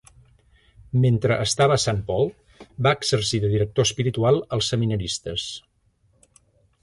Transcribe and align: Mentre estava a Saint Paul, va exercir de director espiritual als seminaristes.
Mentre 1.01 1.35
estava 1.47 1.75
a 1.75 1.81
Saint 1.83 1.99
Paul, 2.07 2.31
va 2.87 2.93
exercir 2.99 3.41
de 3.43 3.51
director 3.55 3.87
espiritual 3.89 4.41
als 4.57 4.71
seminaristes. 4.73 5.47